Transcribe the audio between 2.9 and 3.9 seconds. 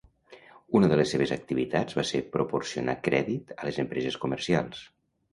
crèdit a les